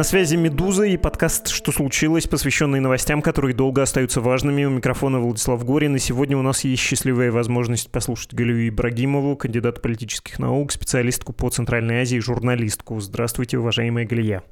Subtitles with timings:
[0.00, 4.64] На связи «Медуза» и подкаст «Что случилось?», посвященный новостям, которые долго остаются важными.
[4.64, 9.82] У микрофона Владислав Горин, и сегодня у нас есть счастливая возможность послушать Галию Ибрагимову, кандидат
[9.82, 12.98] политических наук, специалистку по Центральной Азии, журналистку.
[12.98, 14.42] Здравствуйте, уважаемая Галия.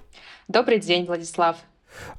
[0.48, 1.56] Добрый день, Владислав.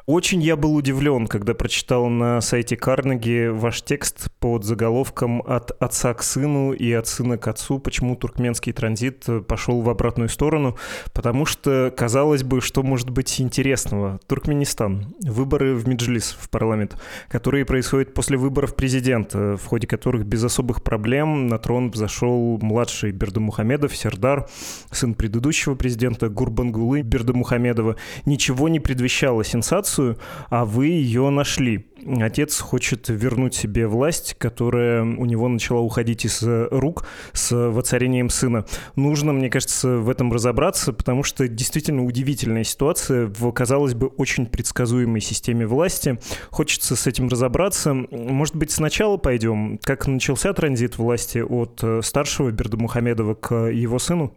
[0.05, 6.13] Очень я был удивлен, когда прочитал на сайте Карнеги ваш текст под заголовком «От отца
[6.15, 7.79] к сыну и от сына к отцу.
[7.79, 10.77] Почему туркменский транзит пошел в обратную сторону?»
[11.13, 14.19] Потому что, казалось бы, что может быть интересного.
[14.25, 15.13] Туркменистан.
[15.21, 16.97] Выборы в Меджлис, в парламент,
[17.29, 23.11] которые происходят после выборов президента, в ходе которых без особых проблем на трон взошел младший
[23.11, 24.47] Бердамухамедов, Сердар,
[24.91, 27.95] сын предыдущего президента Гурбангулы Бердамухамедова.
[28.25, 30.17] Ничего не предвещало сенсации сенсацию,
[30.49, 31.85] а вы ее нашли.
[32.21, 38.65] Отец хочет вернуть себе власть, которая у него начала уходить из рук с воцарением сына.
[38.95, 44.45] Нужно, мне кажется, в этом разобраться, потому что действительно удивительная ситуация в, казалось бы, очень
[44.45, 46.17] предсказуемой системе власти.
[46.49, 47.93] Хочется с этим разобраться.
[47.93, 54.33] Может быть, сначала пойдем, как начался транзит власти от старшего Бердамухамедова к его сыну?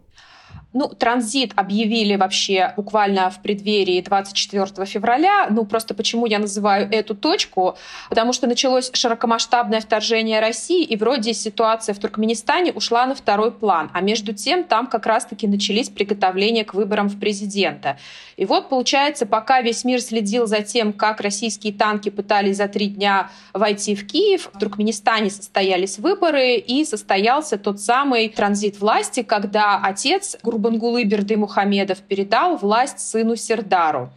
[0.73, 5.47] Ну, транзит объявили вообще буквально в преддверии 24 февраля.
[5.49, 7.77] Ну, просто почему я называю эту точку?
[8.09, 13.91] Потому что началось широкомасштабное вторжение России, и вроде ситуация в Туркменистане ушла на второй план.
[13.93, 17.97] А между тем там как раз-таки начались приготовления к выборам в президента.
[18.35, 22.87] И вот, получается, пока весь мир следил за тем, как российские танки пытались за три
[22.87, 29.79] дня войти в Киев, в Туркменистане состоялись выборы, и состоялся тот самый транзит власти, когда
[29.83, 34.09] отец, грубо Бангулы Берды Мухамедов передал власть сыну Сердару.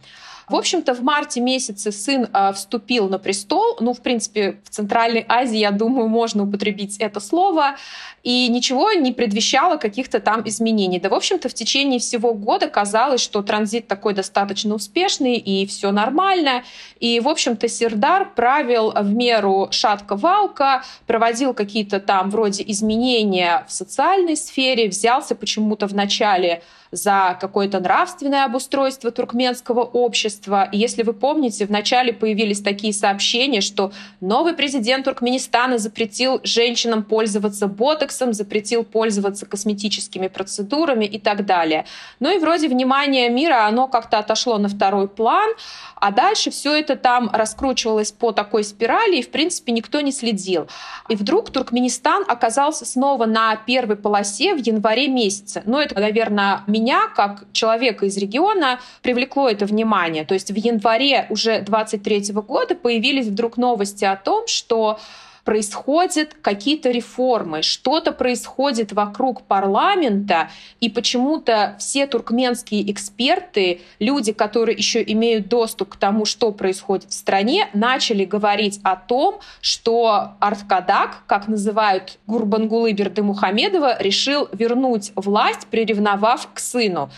[0.47, 3.77] В общем-то, в марте месяце сын э, вступил на престол.
[3.81, 7.75] Ну, в принципе, в Центральной Азии, я думаю, можно употребить это слово.
[8.27, 10.99] И ничего не предвещало каких-то там изменений.
[10.99, 15.91] Да, в общем-то, в течение всего года казалось, что транзит такой достаточно успешный и все
[15.93, 16.63] нормально.
[16.99, 24.35] И, в общем-то, Сердар правил в меру шатко-валка, проводил какие-то там вроде изменения в социальной
[24.35, 30.69] сфере, взялся почему-то в начале за какое-то нравственное обустройство туркменского общества.
[30.71, 33.91] И если вы помните, вначале появились такие сообщения, что
[34.21, 41.85] новый президент Туркменистана запретил женщинам пользоваться ботоксом, запретил пользоваться косметическими процедурами и так далее.
[42.19, 45.51] Ну и вроде внимание мира, оно как-то отошло на второй план,
[45.95, 50.67] а дальше все это там раскручивалось по такой спирали, и в принципе никто не следил.
[51.09, 55.63] И вдруг Туркменистан оказался снова на первой полосе в январе месяце.
[55.65, 60.25] Ну это, наверное, меня, как человека из региона, привлекло это внимание.
[60.25, 64.99] То есть в январе уже 23 года появились вдруг новости о том, что
[65.47, 70.49] происходят какие-то реформы, что-то происходит вокруг парламента,
[70.81, 77.13] и почему-то все туркменские эксперты, люди, которые еще имеют доступ к тому, что происходит в
[77.13, 86.49] стране, начали говорить о том, что Арткадак, как называют Гурбангулы Бердымухамедова, решил вернуть власть, приревновав
[86.53, 87.09] к сыну.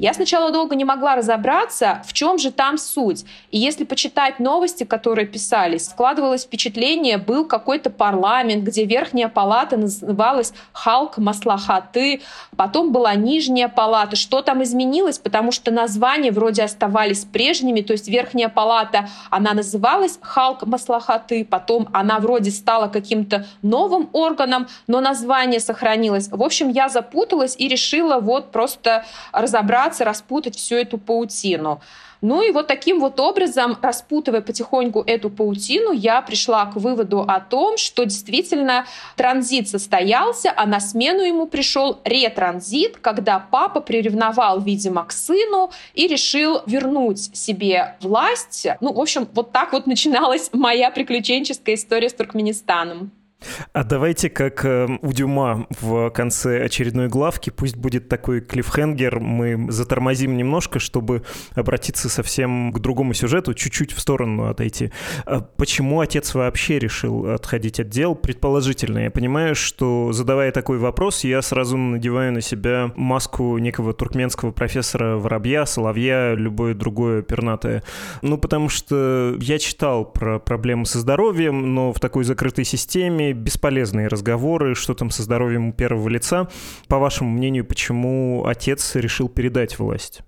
[0.00, 3.24] Я сначала долго не могла разобраться, в чем же там суть.
[3.50, 10.52] И если почитать новости, которые писались, складывалось впечатление, был какой-то парламент, где верхняя палата называлась
[10.72, 12.22] Халк Маслахаты,
[12.56, 14.14] потом была нижняя палата.
[14.14, 15.18] Что там изменилось?
[15.18, 21.88] Потому что названия вроде оставались прежними, то есть верхняя палата, она называлась Халк Маслахаты, потом
[21.92, 26.28] она вроде стала каким-то новым органом, но название сохранилось.
[26.28, 31.80] В общем, я запуталась и решила вот просто разобраться попытаться распутать всю эту паутину.
[32.20, 37.38] Ну и вот таким вот образом, распутывая потихоньку эту паутину, я пришла к выводу о
[37.38, 45.04] том, что действительно транзит состоялся, а на смену ему пришел ретранзит, когда папа приревновал, видимо,
[45.04, 48.66] к сыну и решил вернуть себе власть.
[48.80, 53.12] Ну, в общем, вот так вот начиналась моя приключенческая история с Туркменистаном.
[53.72, 59.70] А давайте, как э, у Дюма в конце очередной главки, пусть будет такой клиффхенгер, мы
[59.70, 61.22] затормозим немножко, чтобы
[61.54, 64.90] обратиться совсем к другому сюжету, чуть-чуть в сторону отойти.
[65.24, 68.14] А почему отец вообще решил отходить от дел?
[68.16, 74.50] Предположительно, я понимаю, что задавая такой вопрос, я сразу надеваю на себя маску некого туркменского
[74.50, 77.84] профессора Воробья, Соловья, любое другое пернатое.
[78.22, 84.08] Ну, потому что я читал про проблемы со здоровьем, но в такой закрытой системе бесполезные
[84.08, 86.48] разговоры, что там со здоровьем первого лица.
[86.88, 90.22] По вашему мнению, почему отец решил передать власть?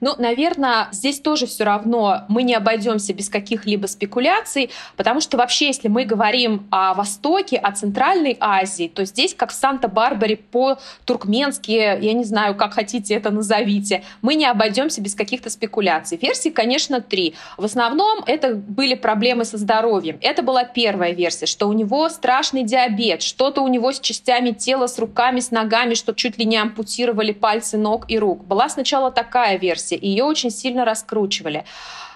[0.00, 5.66] Ну, наверное, здесь тоже все равно мы не обойдемся без каких-либо спекуляций, потому что вообще,
[5.66, 12.12] если мы говорим о Востоке, о Центральной Азии, то здесь, как в Санта-Барбаре по-туркменски, я
[12.12, 16.18] не знаю, как хотите это назовите, мы не обойдемся без каких-то спекуляций.
[16.20, 17.34] Версии, конечно, три.
[17.56, 20.18] В основном это были проблемы со здоровьем.
[20.20, 24.86] Это была первая версия, что у него страшный диабет, что-то у него с частями тела,
[24.86, 28.44] с руками, с ногами, что чуть ли не ампутировали пальцы ног и рук.
[28.44, 31.64] Была сначала такая версия, и ее очень сильно раскручивали.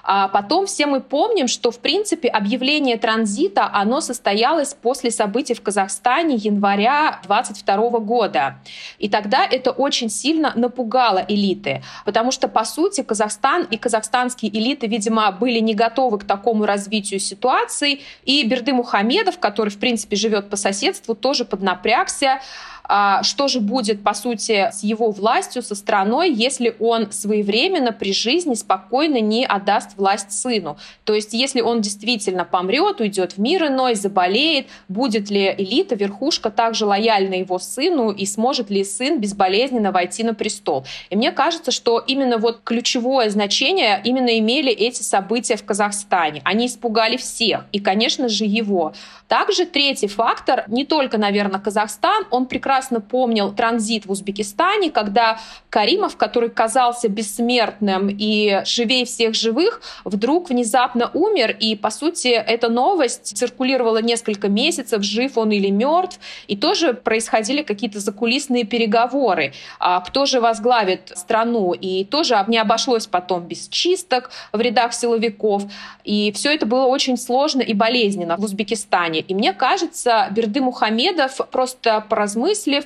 [0.05, 5.63] А потом все мы помним, что, в принципе, объявление транзита, оно состоялось после событий в
[5.63, 8.59] Казахстане января 22 года.
[8.99, 14.87] И тогда это очень сильно напугало элиты, потому что, по сути, Казахстан и казахстанские элиты,
[14.87, 20.51] видимо, были не готовы к такому развитию ситуации, и Берды Мухамедов, который, в принципе, живет
[20.51, 22.41] по соседству, тоже поднапрягся,
[22.87, 28.55] что же будет, по сути, с его властью, со страной, если он своевременно при жизни
[28.55, 30.77] спокойно не отдаст власть сыну?
[31.05, 36.51] То есть, если он действительно помрет, уйдет в мир иной, заболеет, будет ли элита, верхушка
[36.51, 40.85] также лояльна его сыну и сможет ли сын безболезненно войти на престол?
[41.11, 46.43] И мне кажется, что именно вот ключевое значение именно имели эти события в Казахстане.
[46.45, 48.93] Они испугали всех, и, конечно же, его.
[49.29, 55.39] Также третий фактор, не только, наверное, Казахстан, он прекрасно помнил транзит в Узбекистане, когда
[55.71, 62.69] Каримов, который казался бессмертным и живее всех живых, вдруг внезапно умер, и, по сути, эта
[62.69, 70.01] новость циркулировала несколько месяцев, жив он или мертв, и тоже происходили какие-то закулисные переговоры, а
[70.01, 75.65] кто же возглавит страну, и тоже не обошлось потом без чисток в рядах силовиков,
[76.05, 79.24] и все это было очень сложно и болезненно в Узбекистане.
[79.29, 82.85] И мне кажется, Берды Мухамедов, просто поразмыслив,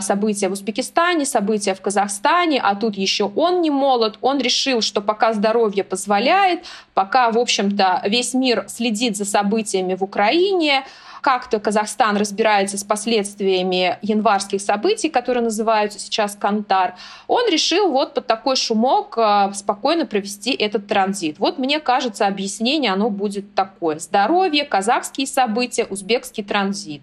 [0.00, 5.00] события в Узбекистане, события в Казахстане, а тут еще он не молод, он решил, что
[5.00, 6.64] пока здоровье позволяет,
[6.94, 10.84] пока, в общем-то, весь мир следит за событиями в Украине,
[11.22, 16.96] как-то Казахстан разбирается с последствиями январских событий, которые называются сейчас Кантар,
[17.28, 21.38] он решил вот под такой шумок а, спокойно провести этот транзит.
[21.38, 24.00] Вот мне кажется, объяснение оно будет такое.
[24.00, 27.02] Здоровье, казахские события, узбекский транзит.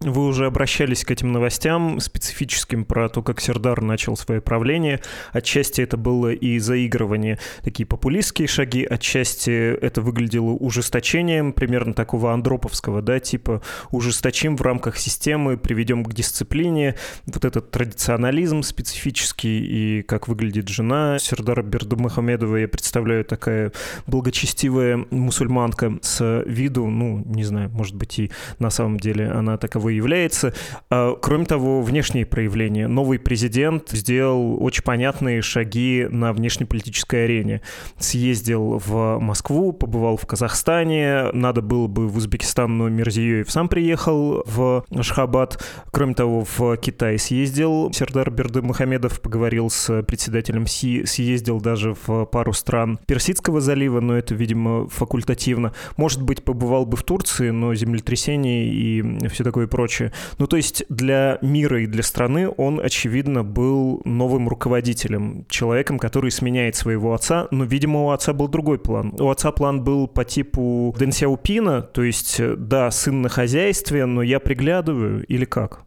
[0.00, 5.00] Вы уже обращались к этим новостям специфическим про то, как Сердар начал свое правление.
[5.32, 13.00] Отчасти это было и заигрывание, такие популистские шаги, отчасти это выглядело ужесточением, примерно такого андроповского,
[13.00, 13.62] да, типа
[13.92, 16.96] ужесточим в рамках системы, приведем к дисциплине.
[17.26, 23.72] Вот этот традиционализм специфический и как выглядит жена Сердара Бердумахамедова, я представляю, такая
[24.06, 29.96] благочестивая мусульманка с виду, ну, не знаю, может быть и на самом деле она таковой
[29.96, 30.54] является.
[30.90, 32.88] А, кроме того, внешние проявления.
[32.88, 37.60] Новый президент сделал очень понятные шаги на внешнеполитической арене.
[37.98, 44.42] Съездил в Москву, побывал в Казахстане, надо было бы в Узбекистан, но Мирзиёев сам приехал
[44.46, 45.62] в Ашхабад.
[45.90, 52.24] Кроме того, в Китай съездил Сердар Берды Мухамедов, поговорил с председателем Си, съездил даже в
[52.26, 55.72] пару стран Персидского залива, но это, видимо, факультативно.
[55.96, 60.12] Может быть, побывал бы в Турции, но землетрясение и все такое прочее.
[60.38, 66.30] Ну, то есть для мира и для страны он, очевидно, был новым руководителем, человеком, который
[66.30, 69.12] сменяет своего отца, но, видимо, у отца был другой план.
[69.18, 74.22] У отца план был по типу Дэн Сяопина, то есть, да, сын на хозяйстве, но
[74.22, 75.83] я приглядываю, или как?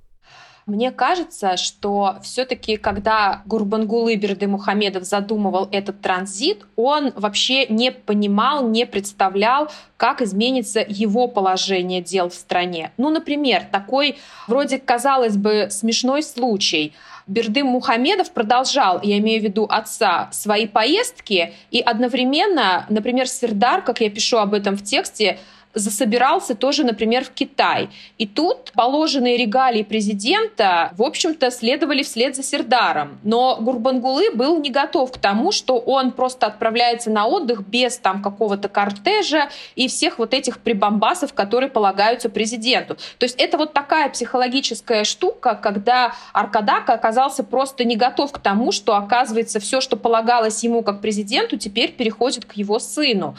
[0.67, 8.67] Мне кажется, что все-таки, когда Гурбангулы Берды Мухамедов задумывал этот транзит, он вообще не понимал,
[8.67, 12.91] не представлял, как изменится его положение дел в стране.
[12.97, 16.93] Ну, например, такой вроде, казалось бы, смешной случай.
[17.27, 24.01] Бердым Мухамедов продолжал, я имею в виду отца, свои поездки, и одновременно, например, Сердар, как
[24.01, 25.39] я пишу об этом в тексте,
[25.77, 27.89] засобирался тоже, например, в Китай.
[28.17, 33.19] И тут положенные регалии президента, в общем-то, следовали вслед за Сердаром.
[33.23, 38.21] Но Гурбангулы был не готов к тому, что он просто отправляется на отдых без там
[38.21, 42.95] какого-то кортежа и всех вот этих прибамбасов, которые полагаются президенту.
[43.17, 48.71] То есть это вот такая психологическая штука, когда Аркадака оказался просто не готов к тому,
[48.71, 53.35] что оказывается все, что полагалось ему как президенту, теперь переходит к его сыну.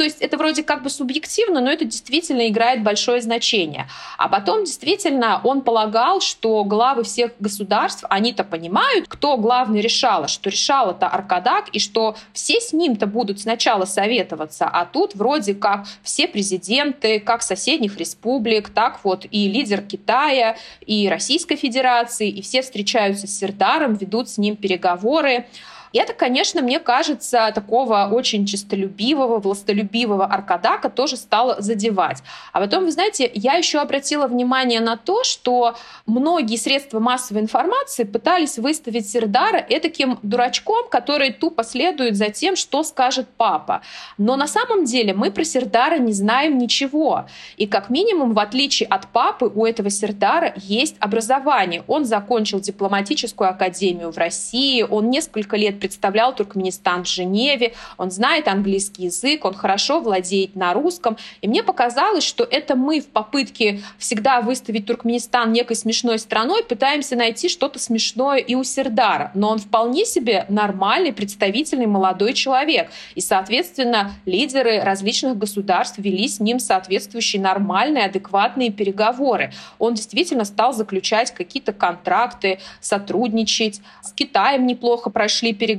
[0.00, 3.86] То есть это вроде как бы субъективно, но это действительно играет большое значение.
[4.16, 10.48] А потом действительно он полагал, что главы всех государств, они-то понимают, кто главный решала, что
[10.48, 16.26] решала-то Аркадак, и что все с ним-то будут сначала советоваться, а тут вроде как все
[16.26, 23.26] президенты, как соседних республик, так вот и лидер Китая, и Российской Федерации, и все встречаются
[23.26, 25.46] с Сердаром, ведут с ним переговоры.
[25.92, 32.22] И это, конечно, мне кажется, такого очень честолюбивого, властолюбивого Аркадака тоже стало задевать.
[32.52, 38.04] А потом, вы знаете, я еще обратила внимание на то, что многие средства массовой информации
[38.04, 43.82] пытались выставить Сердара этаким дурачком, который тупо следует за тем, что скажет папа.
[44.18, 47.26] Но на самом деле мы про Сердара не знаем ничего.
[47.56, 51.82] И как минимум, в отличие от папы, у этого Сердара есть образование.
[51.88, 58.48] Он закончил дипломатическую академию в России, он несколько лет представлял Туркменистан в Женеве, он знает
[58.48, 61.16] английский язык, он хорошо владеет на русском.
[61.40, 67.16] И мне показалось, что это мы в попытке всегда выставить Туркменистан некой смешной страной пытаемся
[67.16, 69.30] найти что-то смешное и у Сердара.
[69.34, 72.90] Но он вполне себе нормальный, представительный молодой человек.
[73.14, 79.52] И, соответственно, лидеры различных государств вели с ним соответствующие нормальные, адекватные переговоры.
[79.78, 83.80] Он действительно стал заключать какие-то контракты, сотрудничать.
[84.02, 85.69] С Китаем неплохо прошли переговоры.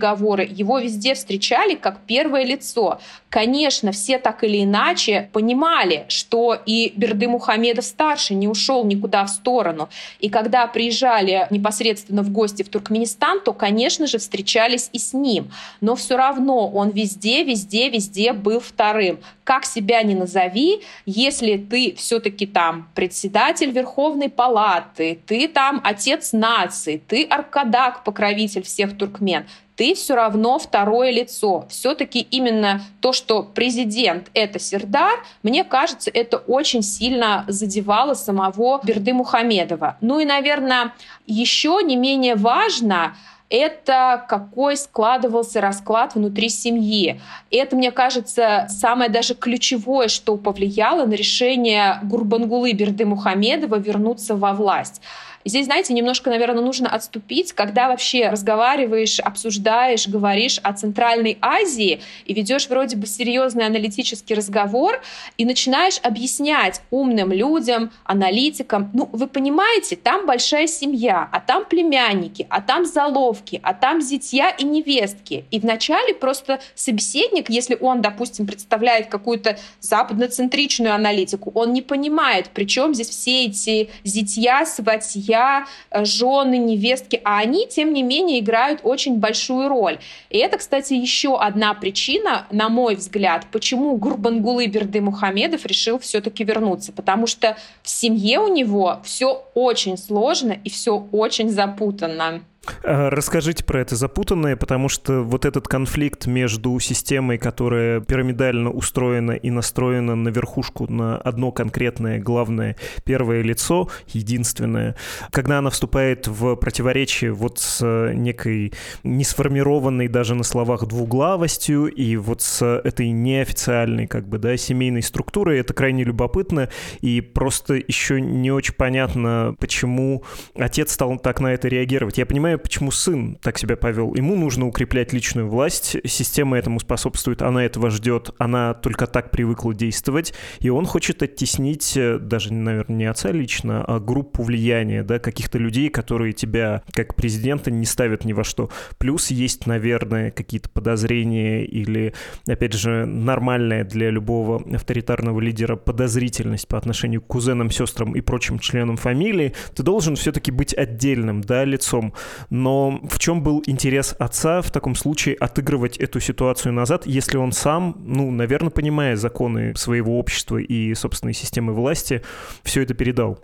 [0.43, 2.99] Его везде встречали как первое лицо.
[3.29, 9.89] Конечно, все так или иначе понимали, что и Берды Мухамедов-старший не ушел никуда в сторону.
[10.19, 15.51] И когда приезжали непосредственно в гости в Туркменистан, то, конечно же, встречались и с ним.
[15.79, 19.19] Но все равно он везде, везде, везде был вторым.
[19.43, 27.01] Как себя не назови, если ты все-таки там председатель Верховной Палаты, ты там отец нации,
[27.05, 29.45] ты аркадак, покровитель всех туркмен,
[29.81, 31.65] ты все равно второе лицо.
[31.67, 39.11] Все-таки именно то, что президент— это Сердар, мне кажется, это очень сильно задевало самого Берды
[39.11, 39.97] Мухамедова.
[39.99, 40.93] Ну и, наверное,
[41.25, 43.15] еще не менее важно—
[43.51, 47.19] это какой складывался расклад внутри семьи.
[47.51, 54.53] Это, мне кажется, самое даже ключевое, что повлияло на решение Гурбангулы Берды Мухамедова вернуться во
[54.53, 55.01] власть.
[55.45, 62.33] Здесь, знаете, немножко, наверное, нужно отступить, когда вообще разговариваешь, обсуждаешь, говоришь о Центральной Азии и
[62.33, 65.01] ведешь вроде бы серьезный аналитический разговор
[65.37, 72.45] и начинаешь объяснять умным людям, аналитикам, ну, вы понимаете, там большая семья, а там племянники,
[72.49, 75.45] а там заловки, а там зятья и невестки.
[75.51, 82.93] И вначале просто собеседник, если он, допустим, представляет какую-то западноцентричную аналитику, он не понимает, причем
[82.93, 88.81] здесь все эти зятья, сватья, мужья, э, жены, невестки, а они, тем не менее, играют
[88.83, 89.99] очень большую роль.
[90.29, 96.43] И это, кстати, еще одна причина, на мой взгляд, почему Гурбангулы Берды Мухамедов решил все-таки
[96.43, 102.41] вернуться, потому что в семье у него все очень сложно и все очень запутанно.
[102.83, 109.31] А, расскажите про это запутанное, потому что вот этот конфликт между системой, которая пирамидально устроена
[109.31, 114.95] и настроена на верхушку, на одно конкретное главное первое лицо, единственное,
[115.31, 122.41] когда она вступает в противоречие вот с некой несформированной даже на словах двуглавостью и вот
[122.41, 126.69] с этой неофициальной как бы, да, семейной структурой, это крайне любопытно
[127.01, 130.23] и просто еще не очень понятно, почему
[130.55, 132.17] отец стал так на это реагировать.
[132.17, 134.13] Я понимаю, понимаю, почему сын так себя повел.
[134.15, 139.73] Ему нужно укреплять личную власть, система этому способствует, она этого ждет, она только так привыкла
[139.73, 145.19] действовать, и он хочет оттеснить э, даже, наверное, не отца лично, а группу влияния, да,
[145.19, 148.69] каких-то людей, которые тебя, как президента, не ставят ни во что.
[148.97, 152.13] Плюс есть, наверное, какие-то подозрения или,
[152.47, 158.59] опять же, нормальная для любого авторитарного лидера подозрительность по отношению к кузенам, сестрам и прочим
[158.59, 162.13] членам фамилии, ты должен все-таки быть отдельным, да, лицом.
[162.49, 167.51] Но в чем был интерес отца в таком случае отыгрывать эту ситуацию назад, если он
[167.51, 172.21] сам, ну, наверное, понимая законы своего общества и собственной системы власти,
[172.63, 173.39] все это передал?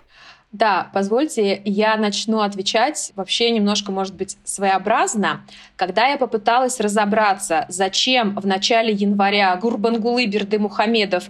[0.53, 5.45] Да, позвольте, я начну отвечать вообще немножко, может быть, своеобразно.
[5.75, 11.25] Когда я попыталась разобраться, зачем в начале января Гурбангулы Берды Мухамедов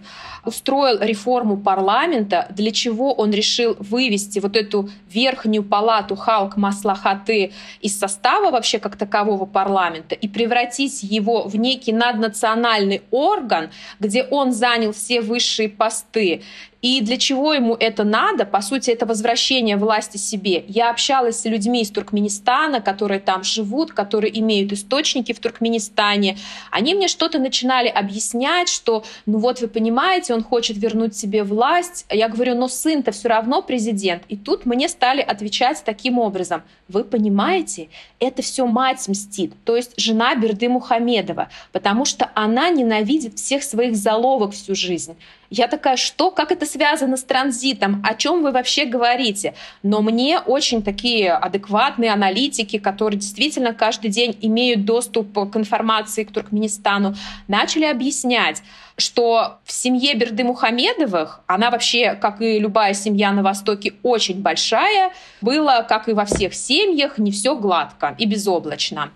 [0.45, 7.97] устроил реформу парламента, для чего он решил вывести вот эту верхнюю палату Халк Маслахаты из
[7.97, 14.93] состава вообще как такового парламента и превратить его в некий наднациональный орган, где он занял
[14.93, 16.43] все высшие посты,
[16.81, 18.45] и для чего ему это надо?
[18.45, 20.63] По сути, это возвращение власти себе.
[20.67, 26.37] Я общалась с людьми из Туркменистана, которые там живут, которые имеют источники в Туркменистане.
[26.69, 32.05] Они мне что-то начинали объяснять, что, ну вот вы понимаете, он хочет вернуть себе власть.
[32.11, 34.23] Я говорю, но сын-то все равно президент.
[34.29, 36.61] И тут мне стали отвечать таким образом.
[36.87, 43.37] Вы понимаете, это все мать мстит, то есть жена Берды Мухамедова, потому что она ненавидит
[43.37, 45.15] всех своих заловок всю жизнь.
[45.49, 48.03] Я такая, что, как это связано с транзитом?
[48.05, 49.53] О чем вы вообще говорите?
[49.81, 56.31] Но мне очень такие адекватные аналитики, которые действительно каждый день имеют доступ к информации к
[56.31, 57.15] Туркменистану,
[57.47, 58.61] начали объяснять,
[58.97, 65.13] что в семье Берды Мухамедовых, она вообще, как и любая семья на Востоке, очень большая,
[65.39, 69.11] было, как и во всех семьях, не все гладко и безоблачно.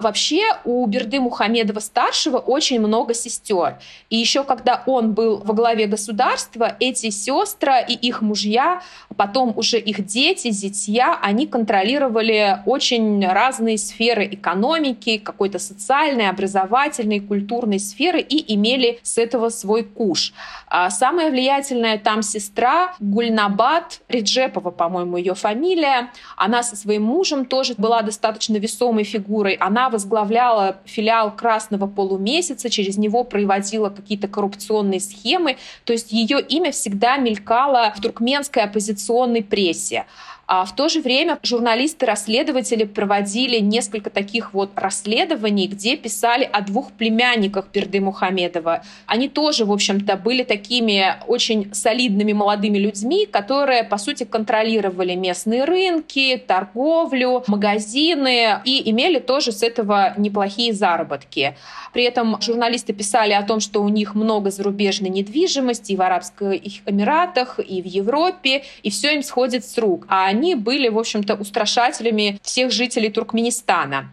[0.00, 3.76] Вообще у Берды Мухамедова-старшего очень много сестер.
[4.08, 8.80] И еще когда он был во главе государства, эти сестры и их мужья,
[9.16, 17.78] потом уже их дети, зятья, они контролировали очень разные сферы экономики, какой-то социальной, образовательной, культурной
[17.78, 20.32] сферы и имели с этого свой куш.
[20.66, 27.74] А самая влиятельная там сестра Гульнабад Реджепова, по-моему, ее фамилия, она со своим мужем тоже
[27.76, 29.54] была достаточно весомой фигурой.
[29.54, 35.56] Она возглавляла филиал Красного полумесяца, через него проводила какие-то коррупционные схемы.
[35.84, 40.06] То есть ее имя всегда мелькало в туркменской оппозиционной прессе.
[40.52, 46.90] А в то же время журналисты-расследователи проводили несколько таких вот расследований, где писали о двух
[46.90, 48.82] племянниках Берды Мухамедова.
[49.06, 55.62] Они тоже, в общем-то, были такими очень солидными молодыми людьми, которые, по сути, контролировали местные
[55.62, 61.54] рынки, торговлю, магазины и имели тоже с этого неплохие заработки.
[61.92, 66.82] При этом журналисты писали о том, что у них много зарубежной недвижимости и в Арабских
[66.86, 70.06] Эмиратах, и в Европе, и все им сходит с рук.
[70.08, 74.08] А они они были, в общем-то, устрашателями всех жителей Туркменистана.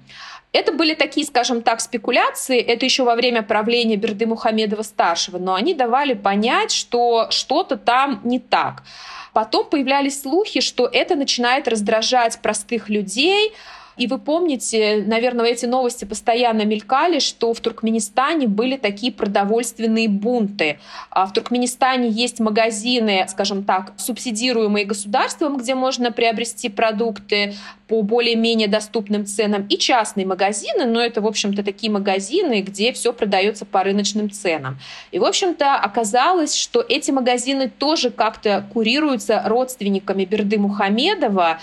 [0.52, 5.74] Это были такие, скажем так, спекуляции, это еще во время правления Берды Мухамедова-старшего, но они
[5.74, 8.84] давали понять, что что-то там не так.
[9.34, 13.54] Потом появлялись слухи, что это начинает раздражать простых людей,
[13.98, 20.80] и вы помните, наверное, эти новости постоянно мелькали, что в Туркменистане были такие продовольственные бунты.
[21.10, 27.56] А в Туркменистане есть магазины, скажем так, субсидируемые государством, где можно приобрести продукты
[27.88, 33.14] по более-менее доступным ценам, и частные магазины, но это, в общем-то, такие магазины, где все
[33.14, 34.78] продается по рыночным ценам.
[35.12, 41.60] И, в общем-то, оказалось, что эти магазины тоже как-то курируются родственниками Берды Мухамедова,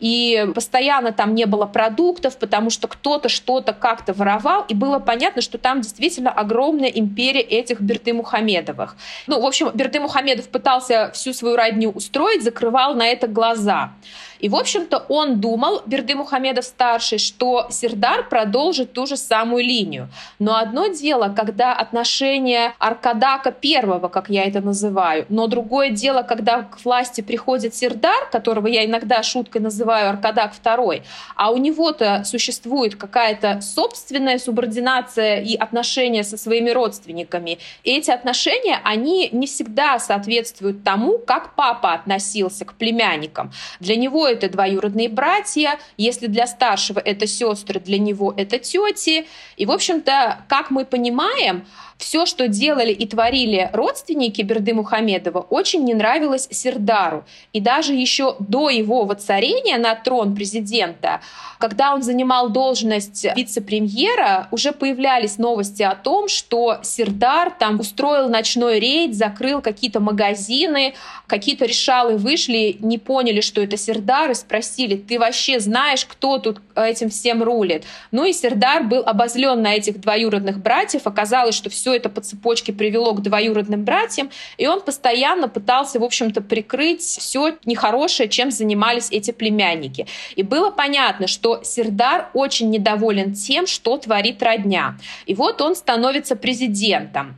[0.00, 5.42] и постоянно там не было продуктов, потому что кто-то что-то как-то воровал, и было понятно,
[5.42, 8.96] что там действительно огромная империя этих Берты Мухамедовых.
[9.26, 13.92] Ну, в общем, Берты Мухамедов пытался всю свою родню устроить, закрывал на это глаза.
[14.40, 20.08] И, в общем-то, он думал, Берды Мухамедов-старший, что Сердар продолжит ту же самую линию.
[20.38, 26.62] Но одно дело, когда отношения Аркадака первого, как я это называю, но другое дело, когда
[26.62, 31.02] к власти приходит Сердар, которого я иногда шуткой называю Аркадак второй,
[31.34, 37.58] а у него-то существует какая-то собственная субординация и отношения со своими родственниками.
[37.84, 43.52] И эти отношения, они не всегда соответствуют тому, как папа относился к племянникам.
[43.80, 49.26] Для него это двоюродные братья, если для старшего это сестры, для него это тети.
[49.56, 51.66] И, в общем-то, как мы понимаем,
[51.98, 57.24] все, что делали и творили родственники Берды Мухамедова, очень не нравилось Сердару.
[57.52, 61.20] И даже еще до его воцарения на трон президента,
[61.58, 68.78] когда он занимал должность вице-премьера, уже появлялись новости о том, что Сердар там устроил ночной
[68.78, 70.94] рейд, закрыл какие-то магазины,
[71.26, 76.60] какие-то решалы вышли, не поняли, что это Сердар, и спросили, ты вообще знаешь, кто тут
[76.74, 77.84] этим всем рулит?
[78.10, 82.20] Ну и Сердар был обозлен на этих двоюродных братьев, оказалось, что все все это по
[82.20, 88.50] цепочке привело к двоюродным братьям, и он постоянно пытался, в общем-то, прикрыть все нехорошее, чем
[88.50, 90.08] занимались эти племянники.
[90.34, 94.96] И было понятно, что Сердар очень недоволен тем, что творит родня.
[95.26, 97.36] И вот он становится президентом.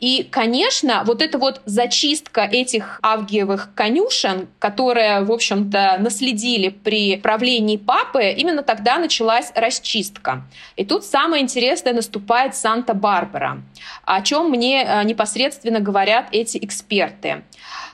[0.00, 7.76] И, конечно, вот эта вот зачистка этих авгиевых конюшен, которые, в общем-то, наследили при правлении
[7.76, 10.44] папы, именно тогда началась расчистка.
[10.76, 13.60] И тут самое интересное наступает Санта-Барбара,
[14.04, 17.42] о чем мне э, непосредственно говорят эти эксперты.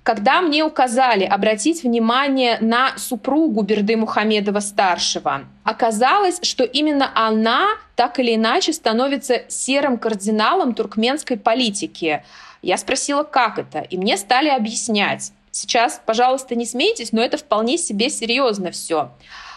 [0.03, 8.35] Когда мне указали обратить внимание на супругу Берды Мухамедова-старшего, оказалось, что именно она так или
[8.35, 12.23] иначе становится серым кардиналом туркменской политики.
[12.61, 15.33] Я спросила, как это, и мне стали объяснять.
[15.51, 19.13] Сейчас, пожалуйста, не смейтесь, но это вполне себе серьезно все.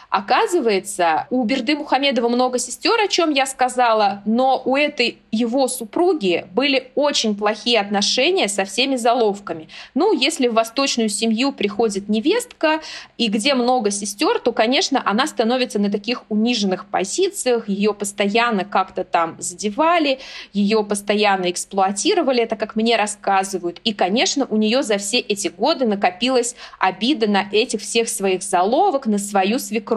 [0.09, 6.45] Оказывается, у Берды Мухамедова много сестер, о чем я сказала, но у этой его супруги
[6.53, 9.67] были очень плохие отношения со всеми заловками.
[9.95, 12.79] Ну, если в восточную семью приходит невестка,
[13.17, 19.03] и где много сестер, то, конечно, она становится на таких униженных позициях, ее постоянно как-то
[19.03, 20.19] там задевали,
[20.53, 23.81] ее постоянно эксплуатировали, это как мне рассказывают.
[23.83, 29.05] И, конечно, у нее за все эти годы накопилась обида на этих всех своих заловок,
[29.05, 29.96] на свою свекровь.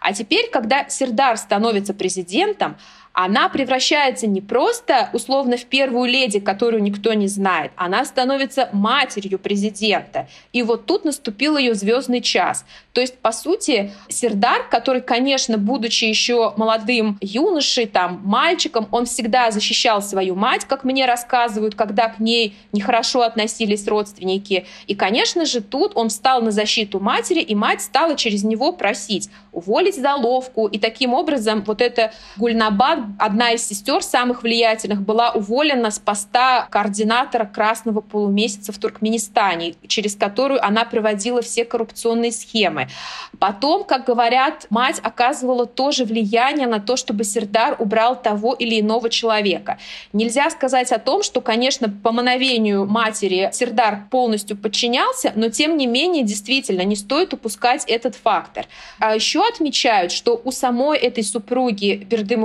[0.00, 2.76] А теперь, когда Сердар становится президентом,
[3.12, 9.38] она превращается не просто условно в первую леди, которую никто не знает, она становится матерью
[9.38, 10.28] президента.
[10.52, 12.64] И вот тут наступил ее звездный час.
[12.92, 19.50] То есть, по сути, Сердар, который, конечно, будучи еще молодым юношей, там, мальчиком, он всегда
[19.50, 24.66] защищал свою мать, как мне рассказывают, когда к ней нехорошо относились родственники.
[24.86, 29.30] И, конечно же, тут он встал на защиту матери, и мать стала через него просить
[29.52, 30.66] уволить заловку.
[30.66, 36.66] И таким образом вот эта Гульнабад, одна из сестер самых влиятельных, была уволена с поста
[36.70, 42.88] координатора Красного полумесяца в Туркменистане, через которую она проводила все коррупционные схемы.
[43.38, 49.08] Потом, как говорят, мать оказывала тоже влияние на то, чтобы Сердар убрал того или иного
[49.08, 49.78] человека.
[50.12, 55.86] Нельзя сказать о том, что, конечно, по мановению матери Сердар полностью подчинялся, но тем не
[55.86, 58.66] менее, действительно, не стоит упускать этот фактор.
[58.98, 62.36] А еще отмечают, что у самой этой супруги Берды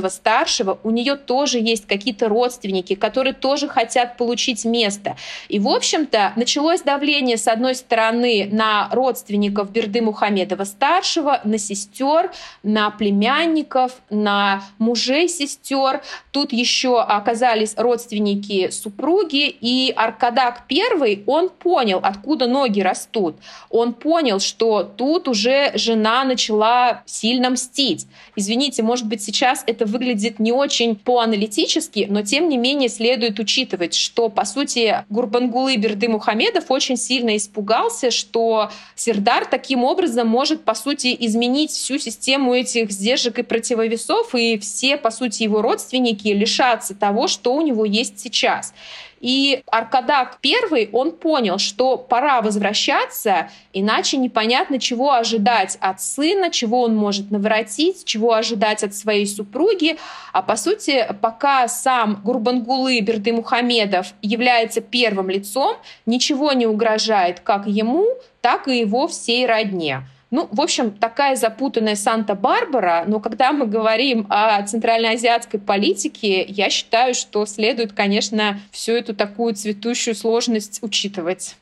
[0.00, 5.16] Мухамедова-старшего у нее тоже есть какие-то родственники, которые тоже хотят получить место.
[5.48, 12.30] И, в общем-то, началось давление, с одной стороны, на родственников Берды Мухамедова-старшего, на сестер,
[12.62, 16.02] на племянников, на мужей сестер.
[16.30, 23.36] Тут еще оказались родственники супруги, и Аркадак I, он понял, откуда ноги растут.
[23.68, 28.06] Он понял, что тут уже жена начала сильно мстить.
[28.36, 33.94] Извините, может быть, сейчас это выглядит не очень по-аналитически, но тем не менее следует учитывать,
[33.94, 40.74] что, по сути, Гурбангулы Берды Мухамедов очень сильно испугался, что Сердар таким образом может, по
[40.74, 46.94] сути, изменить всю систему этих сдержек и противовесов, и все, по сути, его родственники лишатся
[46.94, 48.72] того, что у него есть сейчас.
[49.20, 56.82] И Аркадак I, он понял, что пора возвращаться, иначе непонятно, чего ожидать от сына, чего
[56.82, 59.98] он может наворотить, чего ожидать от своей супруги.
[60.32, 67.66] А по сути, пока сам Гурбангулы Берды Мухамедов является первым лицом, ничего не угрожает как
[67.66, 68.06] ему,
[68.40, 70.02] так и его всей родне.
[70.30, 77.14] Ну, в общем, такая запутанная Санта-Барбара, но когда мы говорим о центральноазиатской политике, я считаю,
[77.14, 81.56] что следует, конечно, всю эту такую цветущую сложность учитывать.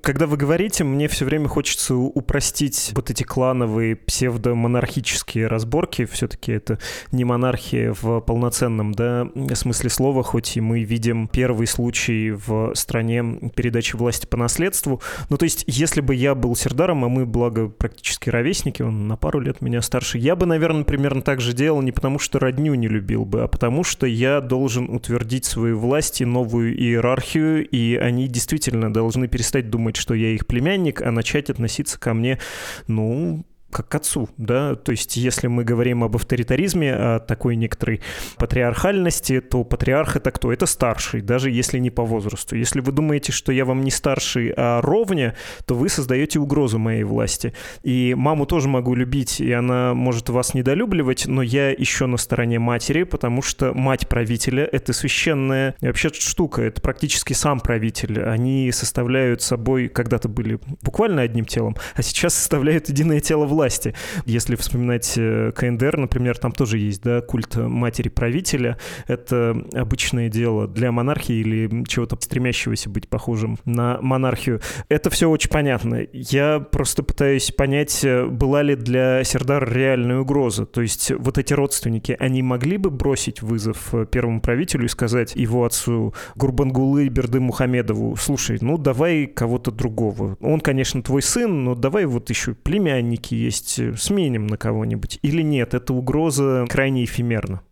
[0.00, 6.04] Когда вы говорите, мне все время хочется упростить вот эти клановые псевдомонархические разборки.
[6.04, 6.78] Все-таки это
[7.12, 13.50] не монархия в полноценном да, смысле слова, хоть и мы видим первый случай в стране
[13.54, 15.00] передачи власти по наследству.
[15.30, 19.16] Ну, то есть, если бы я был Сердаром, а мы, благо, практически ровесники, он на
[19.16, 22.74] пару лет меня старше, я бы, наверное, примерно так же делал не потому, что родню
[22.74, 27.96] не любил бы, а потому, что я должен утвердить свою власть и новую иерархию, и
[27.96, 32.38] они действительно должны перестать думать, что я их племянник, а начать относиться ко мне,
[32.86, 38.00] ну, как к отцу, да, то есть если мы говорим об авторитаризме, о такой некоторой
[38.38, 40.52] патриархальности, то патриарх это кто?
[40.52, 42.56] Это старший, даже если не по возрасту.
[42.56, 45.34] Если вы думаете, что я вам не старший, а ровня,
[45.66, 47.52] то вы создаете угрозу моей власти.
[47.82, 52.58] И маму тоже могу любить, и она может вас недолюбливать, но я еще на стороне
[52.58, 58.22] матери, потому что мать правителя— это священная вообще штука, это практически сам правитель.
[58.22, 63.92] Они составляют собой, когда-то были буквально одним телом, а сейчас составляют единое тело власти власти.
[64.24, 68.78] Если вспоминать э, КНДР, например, там тоже есть да, культ матери правителя.
[69.08, 74.60] Это обычное дело для монархии или чего-то стремящегося быть похожим на монархию.
[74.88, 76.06] Это все очень понятно.
[76.12, 80.64] Я просто пытаюсь понять, э, была ли для Сердара реальная угроза.
[80.64, 85.34] То есть вот эти родственники, они могли бы бросить вызов э, первому правителю и сказать
[85.34, 90.36] его отцу Гурбангулы Берды Мухамедову, слушай, ну давай кого-то другого.
[90.40, 95.18] Он, конечно, твой сын, но давай вот еще племянники есть, э, сменим на кого-нибудь?
[95.22, 97.62] Или нет, эта угроза крайне эфемерна?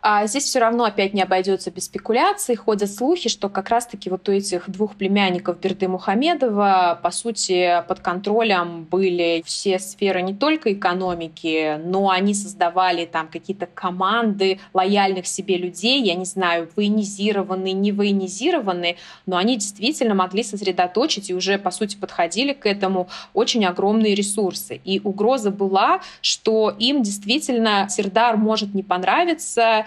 [0.00, 2.54] А здесь все равно опять не обойдется без спекуляций.
[2.54, 7.98] Ходят слухи, что как раз-таки вот у этих двух племянников Берды Мухамедова, по сути, под
[7.98, 15.56] контролем были все сферы не только экономики, но они создавали там какие-то команды лояльных себе
[15.56, 21.72] людей, я не знаю, военизированные, не военизированные, но они действительно могли сосредоточить и уже, по
[21.72, 24.80] сути, подходили к этому очень огромные ресурсы.
[24.84, 29.86] И угроза была, что им действительно Сердар может не понравиться,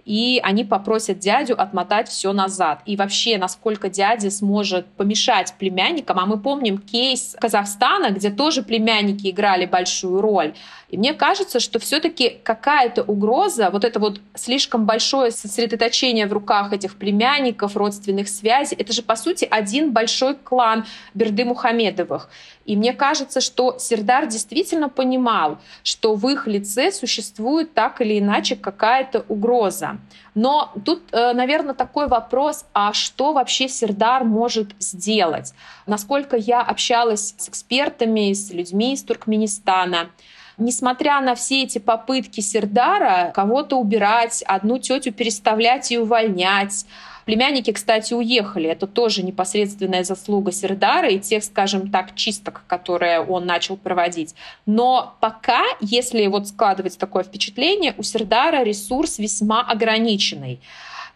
[0.05, 2.81] и они попросят дядю отмотать все назад.
[2.85, 9.29] И вообще, насколько дядя сможет помешать племянникам, а мы помним кейс Казахстана, где тоже племянники
[9.29, 10.53] играли большую роль.
[10.89, 16.73] И мне кажется, что все-таки какая-то угроза, вот это вот слишком большое сосредоточение в руках
[16.73, 22.29] этих племянников, родственных связей, это же, по сути, один большой клан Берды Мухамедовых.
[22.65, 28.55] И мне кажется, что Сердар действительно понимал, что в их лице существует так или иначе
[28.55, 29.90] какая-то угроза.
[30.35, 35.53] Но тут, э, наверное, такой вопрос, а что вообще Сердар может сделать?
[35.85, 40.09] Насколько я общалась с экспертами, с людьми из Туркменистана,
[40.57, 46.85] несмотря на все эти попытки Сердара кого-то убирать, одну тетю переставлять и увольнять,
[47.31, 48.69] Племянники, кстати, уехали.
[48.69, 54.35] Это тоже непосредственная заслуга Сердара и тех, скажем так, чисток, которые он начал проводить.
[54.65, 60.59] Но пока, если вот складывать такое впечатление, у Сердара ресурс весьма ограниченный.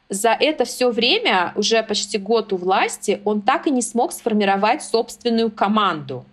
[0.08, 4.84] За это все время, уже почти год у власти, он так и не смог сформировать
[4.84, 6.24] собственную команду.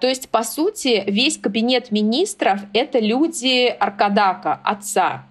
[0.00, 5.26] То есть, по сути, весь кабинет министров— это люди Аркадака, отца.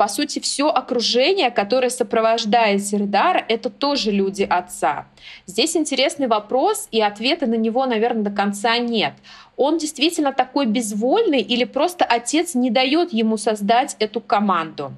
[0.00, 5.08] По сути, все окружение, которое сопровождает Сердара, это тоже люди отца.
[5.44, 9.12] Здесь интересный вопрос, и ответа на него, наверное, до конца нет.
[9.58, 14.92] Он действительно такой безвольный или просто отец не дает ему создать эту команду?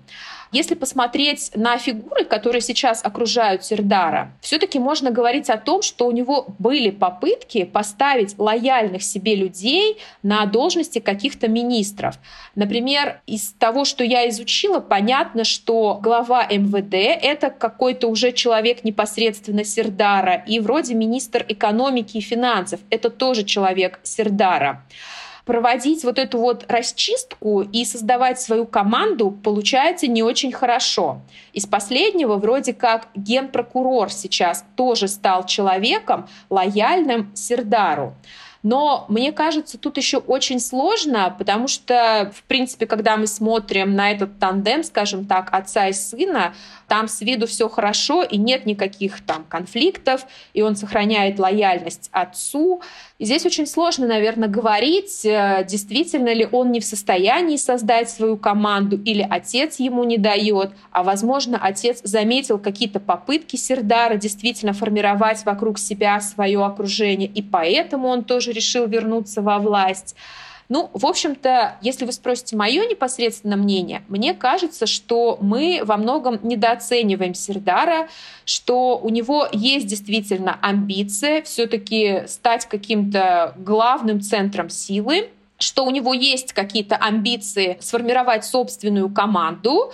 [0.52, 6.12] Если посмотреть на фигуры, которые сейчас окружают Сердара, все-таки можно говорить о том, что у
[6.12, 12.18] него были попытки поставить лояльных себе людей на должности каких-то министров.
[12.54, 19.64] Например, из того, что я изучила, понятно, что глава МВД— это какой-то уже человек непосредственно
[19.64, 24.84] Сердара, и вроде министр экономики и финансов— это тоже человек Сердара
[25.44, 31.20] проводить вот эту вот расчистку и создавать свою команду получается не очень хорошо.
[31.52, 38.14] Из последнего вроде как генпрокурор сейчас тоже стал человеком лояльным Сердару.
[38.62, 44.12] Но мне кажется, тут еще очень сложно, потому что, в принципе, когда мы смотрим на
[44.12, 46.54] этот тандем, скажем так, отца и сына,
[46.92, 52.82] там с виду все хорошо и нет никаких там конфликтов, и он сохраняет лояльность отцу.
[53.18, 58.36] И здесь очень сложно, наверное, говорить, э, действительно ли он не в состоянии создать свою
[58.36, 65.46] команду, или отец ему не дает, а, возможно, отец заметил какие-то попытки Сердара действительно формировать
[65.46, 70.14] вокруг себя свое окружение, и поэтому он тоже решил вернуться во власть.
[70.72, 76.40] Ну, в общем-то, если вы спросите мое непосредственное мнение, мне кажется, что мы во многом
[76.42, 78.08] недооцениваем Сердара,
[78.46, 86.14] что у него есть действительно амбиция все-таки стать каким-то главным центром силы, что у него
[86.14, 89.92] есть какие-то амбиции сформировать собственную команду,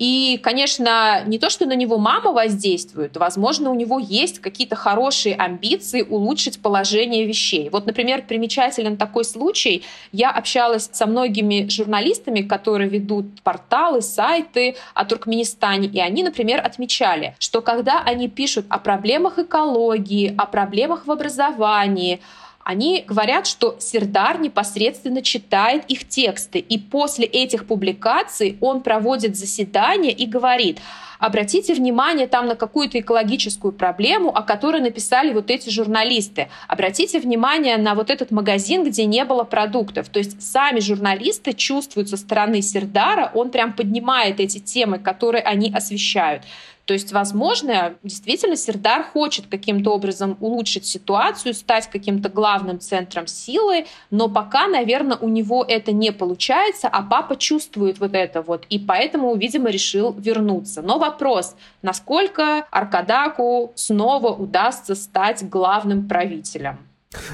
[0.00, 5.36] и, конечно, не то, что на него мама воздействует, возможно, у него есть какие-то хорошие
[5.36, 7.68] амбиции улучшить положение вещей.
[7.68, 9.84] Вот, например, примечателен такой случай.
[10.10, 17.36] Я общалась со многими журналистами, которые ведут порталы, сайты о Туркменистане, и они, например, отмечали,
[17.38, 22.20] что когда они пишут о проблемах экологии, о проблемах в образовании,
[22.62, 30.12] они говорят, что Сердар непосредственно читает их тексты, и после этих публикаций он проводит заседание
[30.12, 30.78] и говорит,
[31.18, 36.48] обратите внимание там на какую-то экологическую проблему, о которой написали вот эти журналисты.
[36.68, 40.08] Обратите внимание на вот этот магазин, где не было продуктов.
[40.08, 45.72] То есть сами журналисты чувствуют со стороны Сердара, он прям поднимает эти темы, которые они
[45.72, 46.42] освещают.
[46.90, 53.86] То есть, возможно, действительно Сердар хочет каким-то образом улучшить ситуацию, стать каким-то главным центром силы,
[54.10, 58.80] но пока, наверное, у него это не получается, а папа чувствует вот это вот, и
[58.80, 60.82] поэтому, видимо, решил вернуться.
[60.82, 66.89] Но вопрос, насколько Аркадаку снова удастся стать главным правителем?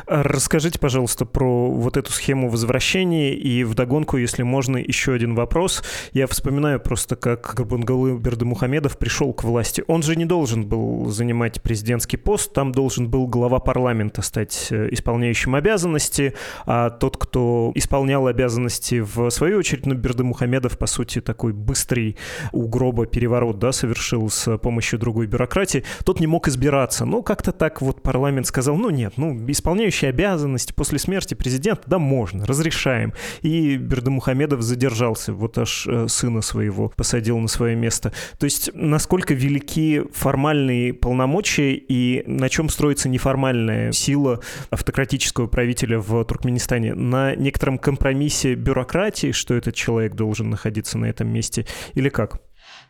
[0.06, 5.84] Расскажите, пожалуйста, про вот эту схему возвращения и вдогонку, если можно, еще один вопрос.
[6.12, 9.84] Я вспоминаю просто, как Гурбангалы Бердымухамедов пришел к власти.
[9.86, 14.88] Он же не должен был занимать президентский пост, там должен был глава парламента стать э,
[14.92, 16.32] исполняющим обязанности,
[16.64, 22.16] а тот, кто исполнял обязанности в свою очередь, ну, Бердымухамедов, по сути, такой быстрый
[22.52, 27.04] у гроба переворот, да, совершил с помощью другой бюрократии, тот не мог избираться.
[27.04, 29.65] Ну, как-то так вот парламент сказал, ну, нет, ну, исполняющий
[30.08, 33.12] обязанности после смерти президента, да, можно, разрешаем.
[33.42, 38.12] И Бердымухамедов задержался, вот аж э, сына своего посадил на свое место.
[38.38, 46.24] То есть насколько велики формальные полномочия и на чем строится неформальная сила автократического правителя в
[46.24, 46.94] Туркменистане?
[46.94, 52.40] На некотором компромиссе бюрократии, что этот человек должен находиться на этом месте, или как?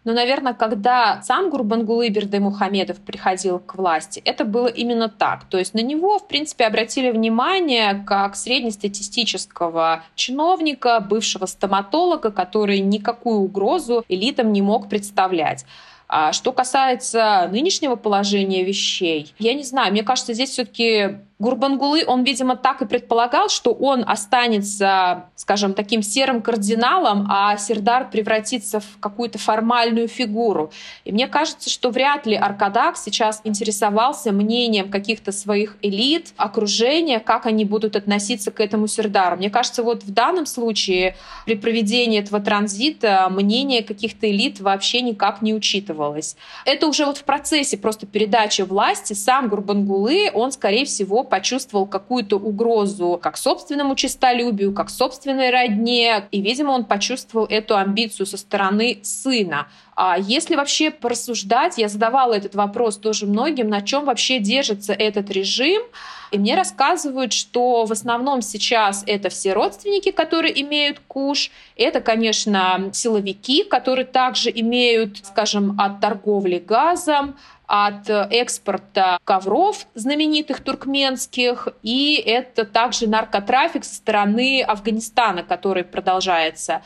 [0.06, 5.44] Но, наверное, когда сам Гурбангулы Бердымухамедов приходил к власти, это было именно так.
[5.50, 13.40] То есть на него, в принципе, обратили внимание как среднестатистического чиновника, бывшего стоматолога, который никакую
[13.40, 15.66] угрозу элитам не мог представлять.
[16.08, 22.24] А что касается нынешнего положения вещей, я не знаю, мне кажется, здесь все-таки Гурбангулы, он,
[22.24, 28.98] видимо, так и предполагал, что он останется, скажем, таким серым кардиналом, а Сердар превратится в
[29.00, 30.70] какую-то формальную фигуру.
[31.04, 37.44] И мне кажется, что вряд ли Аркадак сейчас интересовался мнением каких-то своих элит, окружения, как
[37.44, 39.36] они будут относиться к этому Сердару.
[39.36, 45.42] Мне кажется, вот в данном случае при проведении этого транзита мнение каких-то элит вообще никак
[45.42, 46.36] не учитывалось.
[46.64, 52.36] Это уже вот в процессе просто передачи власти сам Гурбангулы, он, скорее всего, почувствовал какую-то
[52.36, 59.00] угрозу как собственному честолюбию, как собственной родне, и, видимо, он почувствовал эту амбицию со стороны
[59.02, 59.68] сына.
[59.94, 65.30] А если вообще порассуждать, я задавала этот вопрос тоже многим, на чем вообще держится этот
[65.30, 65.82] режим,
[66.30, 71.50] и мне рассказывают, что в основном сейчас это все родственники, которые имеют куш.
[71.76, 77.36] Это, конечно, силовики, которые также имеют, скажем, от торговли газом,
[77.66, 86.82] от экспорта ковров знаменитых туркменских, и это также наркотрафик со стороны Афганистана, который продолжается.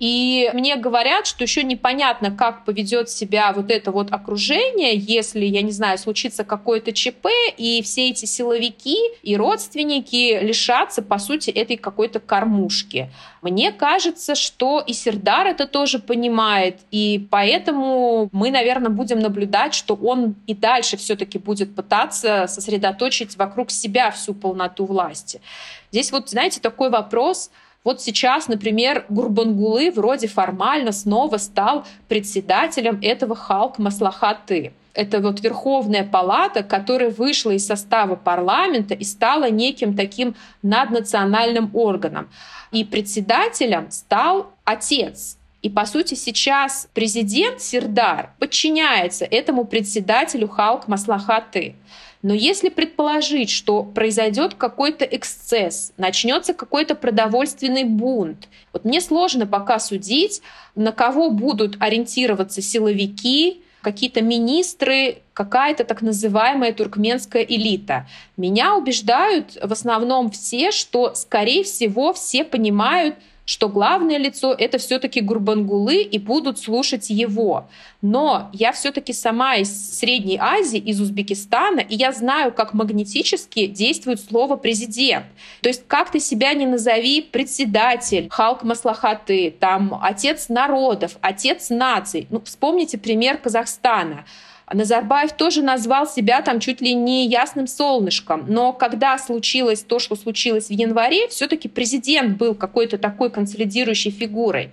[0.00, 5.60] И мне говорят, что еще непонятно, как поведет себя вот это вот окружение, если, я
[5.60, 7.26] не знаю, случится какое-то ЧП,
[7.58, 13.10] и все эти силовики и родственники лишатся, по сути, этой какой-то кормушки.
[13.42, 19.94] Мне кажется, что и Сердар это тоже понимает, и поэтому мы, наверное, будем наблюдать, что
[19.94, 25.42] он и дальше все-таки будет пытаться сосредоточить вокруг себя всю полноту власти.
[25.92, 27.50] Здесь вот, знаете, такой вопрос—
[27.82, 34.72] вот сейчас, например, Гурбангулы вроде формально снова стал председателем этого Халк Маслахаты.
[34.92, 42.28] Это вот Верховная Палата, которая вышла из состава парламента и стала неким таким наднациональным органом.
[42.70, 51.74] И председателем стал отец и, по сути, сейчас президент Сирдар подчиняется этому председателю Халк Маслахаты.
[52.22, 59.78] Но если предположить, что произойдет какой-то эксцесс, начнется какой-то продовольственный бунт, вот мне сложно пока
[59.78, 60.42] судить,
[60.74, 68.06] на кого будут ориентироваться силовики, какие-то министры, какая-то так называемая туркменская элита.
[68.36, 75.20] Меня убеждают в основном все, что, скорее всего, все понимают, что главное лицо это все-таки
[75.20, 77.66] Гурбангулы и будут слушать его.
[78.02, 84.20] Но я все-таки сама из Средней Азии, из Узбекистана, и я знаю, как магнетически действует
[84.20, 85.26] слово президент.
[85.62, 92.26] То есть как ты себя не назови, председатель, Халк Маслахаты, там отец народов, отец наций.
[92.30, 94.24] Ну, вспомните пример Казахстана.
[94.72, 98.44] Назарбаев тоже назвал себя там чуть ли не ясным солнышком.
[98.48, 104.70] Но когда случилось то, что случилось в январе, все-таки президент был какой-то такой консолидирующей фигурой.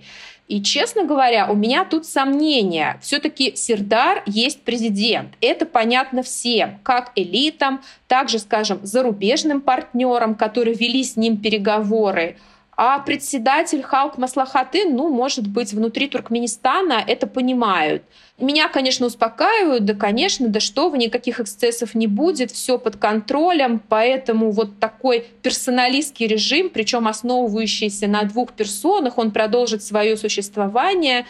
[0.48, 2.98] И, честно говоря, у меня тут сомнения.
[3.02, 5.34] Все-таки Сердар есть президент.
[5.42, 12.38] Это понятно всем, как элитам, также, скажем, зарубежным партнерам, которые вели с ним переговоры.
[12.80, 18.04] А председатель Халк Маслахаты, ну, может быть, внутри Туркменистана это понимают.
[18.38, 23.80] Меня, конечно, успокаивают, да, конечно, да что вы, никаких эксцессов не будет, все под контролем,
[23.80, 31.26] поэтому вот такой персоналистский режим, причем основывающийся на двух персонах, он продолжит свое существование.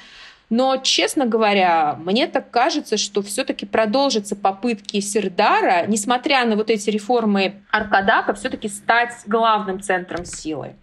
[0.51, 6.91] Но, честно говоря, мне так кажется, что все-таки продолжатся попытки Сердара, несмотря на вот эти
[6.91, 10.75] реформы Аркадака, все-таки стать главным центром силы.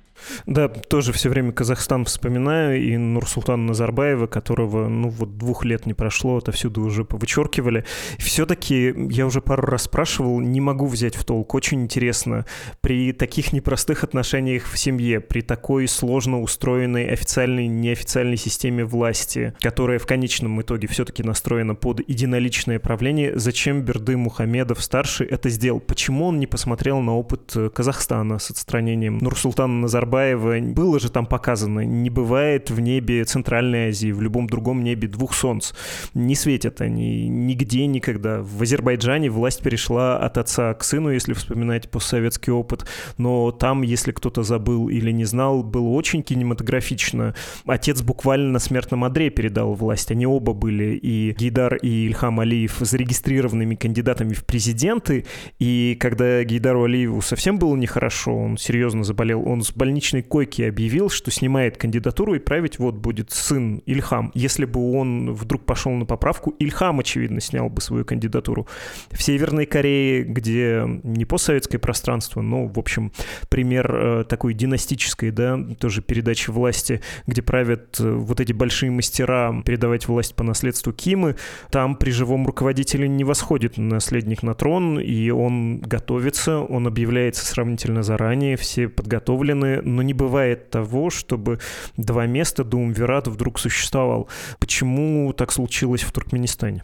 [0.45, 5.93] Да, тоже все время Казахстан вспоминаю, и Нурсултана Назарбаева, которого, ну, вот двух лет не
[5.93, 7.85] прошло, отовсюду уже повычеркивали.
[8.17, 11.53] Все-таки я уже пару раз спрашивал, не могу взять в толк.
[11.53, 12.45] Очень интересно,
[12.81, 19.99] при таких непростых отношениях в семье, при такой сложно устроенной официальной, неофициальной системе власти, которая
[19.99, 25.79] в конечном итоге все-таки настроена под единоличное правление, зачем Берды Мухамедов-старший это сделал?
[25.79, 31.25] Почему он не посмотрел на опыт Казахстана с отстранением Нурсултана Назарбаева Назарбаева, было же там
[31.25, 35.73] показано, не бывает в небе Центральной Азии, в любом другом небе двух солнц.
[36.13, 38.41] Не светят они нигде никогда.
[38.41, 42.85] В Азербайджане власть перешла от отца к сыну, если вспоминать постсоветский опыт,
[43.17, 47.35] но там, если кто-то забыл или не знал, было очень кинематографично.
[47.65, 50.11] Отец буквально на смертном одре передал власть.
[50.11, 55.25] Они оба были, и Гейдар, и Ильхам Алиев, зарегистрированными кандидатами в президенты,
[55.59, 60.61] и когда Гейдару Алиеву совсем было нехорошо, он серьезно заболел, он с больницей больничной койки
[60.63, 64.29] объявил, что снимает кандидатуру и править вот будет сын Ильхам.
[64.33, 68.67] Если бы он вдруг пошел на поправку, Ильхам, очевидно, снял бы свою кандидатуру.
[69.11, 73.13] В Северной Корее, где не постсоветское пространство, но, в общем,
[73.47, 79.61] пример э, такой династической, да, тоже передачи власти, где правят э, вот эти большие мастера
[79.65, 81.37] передавать власть по наследству Кимы,
[81.71, 88.03] там при живом руководителе не восходит наследник на трон, и он готовится, он объявляется сравнительно
[88.03, 91.59] заранее, все подготовлены, но не бывает того, чтобы
[91.97, 94.27] два места Думвират вдруг существовал.
[94.59, 96.83] Почему так случилось в Туркменистане?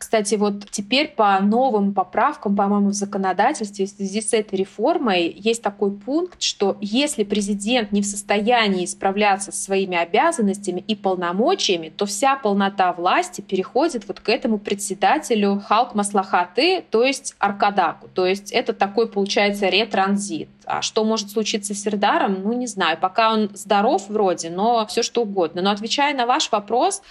[0.00, 5.62] Кстати, вот теперь по новым поправкам, по-моему, в законодательстве в связи с этой реформой есть
[5.62, 12.06] такой пункт, что если президент не в состоянии справляться со своими обязанностями и полномочиями, то
[12.06, 18.08] вся полнота власти переходит вот к этому председателю Халк Маслахаты, то есть Аркадаку.
[18.08, 20.48] То есть это такой, получается, ретранзит.
[20.64, 22.96] А что может случиться с Сердаром, ну не знаю.
[22.98, 25.60] Пока он здоров вроде, но все что угодно.
[25.60, 27.02] Но отвечая на ваш вопрос,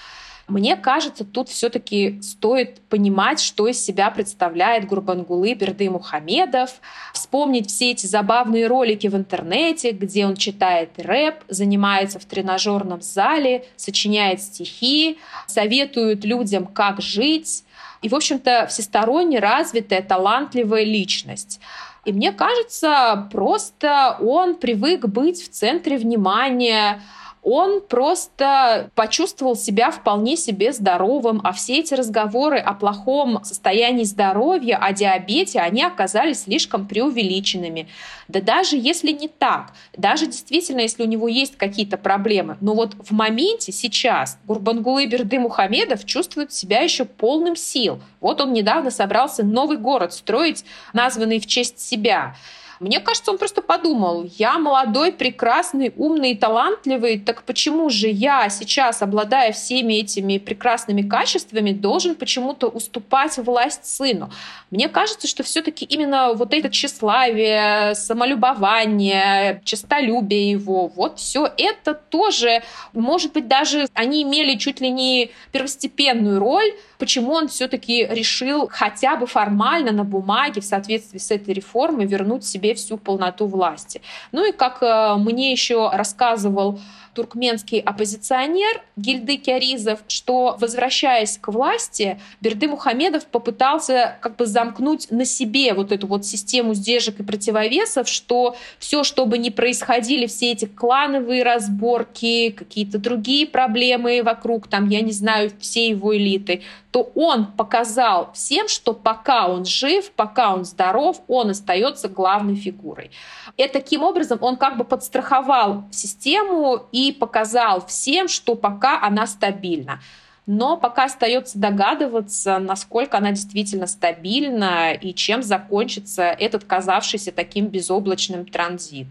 [0.50, 6.82] мне кажется, тут все-таки стоит понимать, что из себя представляет Гурбангулы Берды Мухамедов,
[7.14, 13.66] вспомнить все эти забавные ролики в интернете, где он читает рэп, занимается в тренажерном зале,
[13.76, 17.64] сочиняет стихи, советует людям, как жить.
[18.02, 21.60] И, в общем-то, всесторонне развитая, талантливая личность.
[22.06, 27.02] И мне кажется, просто он привык быть в центре внимания,
[27.42, 34.78] он просто почувствовал себя вполне себе здоровым, а все эти разговоры о плохом состоянии здоровья,
[34.78, 37.88] о диабете, они оказались слишком преувеличенными.
[38.28, 42.94] Да даже если не так, даже действительно, если у него есть какие-то проблемы, но вот
[43.00, 48.00] в моменте сейчас Гурбангулы Берды Мухамедов чувствует себя еще полным сил.
[48.20, 52.36] Вот он недавно собрался новый город строить, названный в честь себя.
[52.80, 59.02] Мне кажется, он просто подумал, я молодой, прекрасный, умный, талантливый, так почему же я сейчас,
[59.02, 64.32] обладая всеми этими прекрасными качествами, должен почему-то уступать власть сыну?
[64.72, 72.64] Мне кажется, что все-таки именно вот это тщеславие, самолюбование, честолюбие его, вот все это тоже,
[72.94, 79.18] может быть, даже они имели чуть ли не первостепенную роль, почему он все-таки решил хотя
[79.18, 84.02] бы формально на бумаге в соответствии с этой реформой вернуть себе себе всю полноту власти.
[84.32, 86.80] Ну и как э, мне еще рассказывал
[87.20, 95.26] туркменский оппозиционер Гильды Кяризов, что, возвращаясь к власти, Берды Мухамедов попытался как бы замкнуть на
[95.26, 100.54] себе вот эту вот систему сдержек и противовесов, что все, что бы ни происходили, все
[100.54, 106.62] эти клановые разборки, какие-то другие проблемы вокруг, там, я не знаю, всей его элиты,
[106.92, 113.12] то он показал всем, что пока он жив, пока он здоров, он остается главной фигурой.
[113.58, 120.02] И таким образом он как бы подстраховал систему и показал всем, что пока она стабильна.
[120.46, 128.46] Но пока остается догадываться, насколько она действительно стабильна и чем закончится этот казавшийся таким безоблачным
[128.46, 129.08] транзит.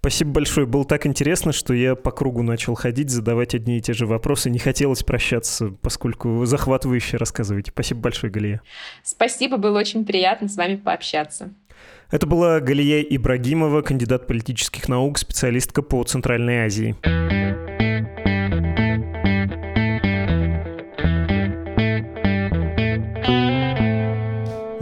[0.00, 0.66] Спасибо большое.
[0.66, 4.50] Было так интересно, что я по кругу начал ходить, задавать одни и те же вопросы.
[4.50, 7.70] Не хотелось прощаться, поскольку вы захватывающе рассказываете.
[7.70, 8.60] Спасибо большое, Галия.
[9.02, 11.50] Спасибо, было очень приятно с вами пообщаться.
[12.10, 16.96] Это была Галия Ибрагимова, кандидат политических наук, специалистка по Центральной Азии.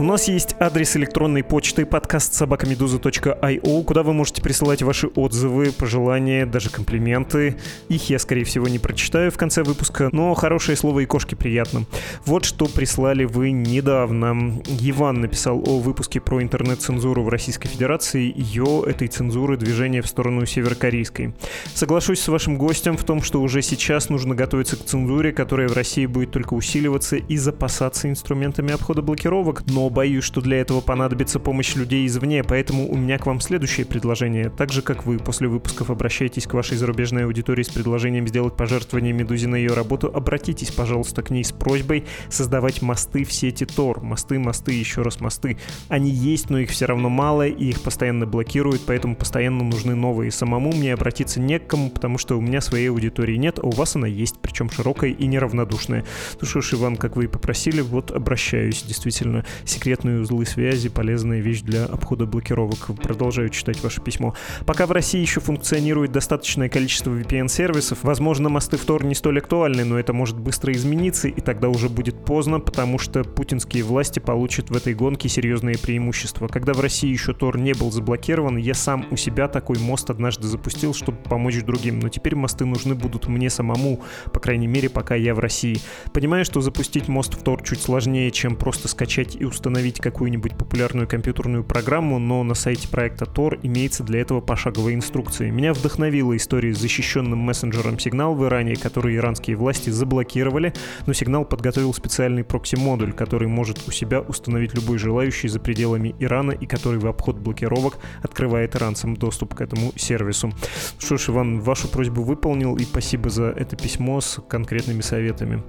[0.07, 6.69] Нас есть адрес электронной почты подкаст собакамедуза.io, куда вы можете присылать ваши отзывы, пожелания, даже
[6.69, 7.57] комплименты.
[7.89, 11.85] Их я, скорее всего, не прочитаю в конце выпуска, но хорошее слово и кошки приятно.
[12.25, 14.61] Вот что прислали вы недавно.
[14.81, 20.45] Иван написал о выпуске про интернет-цензуру в Российской Федерации, ее, этой цензуры, движение в сторону
[20.45, 21.33] северокорейской.
[21.73, 25.73] Соглашусь с вашим гостем в том, что уже сейчас нужно готовиться к цензуре, которая в
[25.73, 31.39] России будет только усиливаться и запасаться инструментами обхода блокировок, но боюсь, что для этого понадобится
[31.39, 34.51] помощь людей извне, поэтому у меня к вам следующее предложение.
[34.51, 39.11] Так же, как вы после выпусков обращаетесь к вашей зарубежной аудитории с предложением сделать пожертвование
[39.11, 44.03] Медузе на ее работу, обратитесь, пожалуйста, к ней с просьбой создавать мосты в сети Тор.
[44.03, 45.57] Мосты, мосты, еще раз мосты.
[45.87, 50.29] Они есть, но их все равно мало, и их постоянно блокируют, поэтому постоянно нужны новые.
[50.29, 53.71] Самому мне обратиться не к кому, потому что у меня своей аудитории нет, а у
[53.71, 56.05] вас она есть, причем широкая и неравнодушная.
[56.39, 58.83] Ну что ж, Иван, как вы и попросили, вот обращаюсь.
[58.83, 59.43] Действительно,
[59.87, 62.87] секретные узлы связи— полезная вещь для обхода блокировок.
[63.01, 64.33] Продолжаю читать ваше письмо.
[64.65, 69.85] Пока в России еще функционирует достаточное количество VPN-сервисов, возможно, мосты в Тор не столь актуальны,
[69.85, 74.71] но это может быстро измениться, и тогда уже будет поздно, потому что путинские власти получат
[74.71, 76.49] в этой гонке серьезные преимущества.
[76.49, 80.49] Когда в России еще Тор не был заблокирован, я сам у себя такой мост однажды
[80.49, 84.01] запустил, чтобы помочь другим, но теперь мосты нужны будут мне самому,
[84.33, 85.79] по крайней мере, пока я в России.
[86.11, 91.07] Понимаю, что запустить мост в Тор чуть сложнее, чем просто скачать и установить какую-нибудь популярную
[91.07, 95.51] компьютерную программу, но на сайте проекта Tor имеется для этого пошаговая инструкция.
[95.51, 100.73] Меня вдохновила история с защищенным мессенджером Сигнал в Иране, который иранские власти заблокировали,
[101.05, 106.51] но Сигнал подготовил специальный прокси-модуль, который может у себя установить любой желающий за пределами Ирана
[106.51, 110.51] и который в обход блокировок открывает иранцам доступ к этому сервису.
[110.99, 115.63] Что ж, Иван, вашу просьбу выполнил и спасибо за это письмо с конкретными советами.